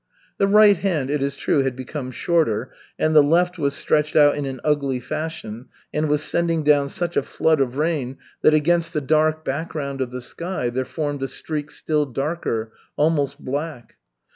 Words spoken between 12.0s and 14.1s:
darker, almost black.